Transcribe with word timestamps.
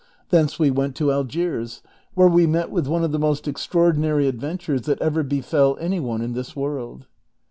Thence 0.31 0.57
we 0.57 0.71
went 0.71 0.95
to 0.95 1.11
Algiers, 1.11 1.83
where 2.15 2.27
we 2.27 2.47
met 2.47 2.71
with 2.71 2.87
one 2.87 3.03
of 3.03 3.11
the 3.11 3.19
most 3.19 3.47
extraordinary 3.47 4.27
adventures 4.27 4.81
that 4.87 4.99
ever 4.99 5.21
befell 5.21 5.77
any 5.79 5.99
one 5.99 6.23
in 6.23 6.33
this 6.33 6.55
world." 6.55 7.05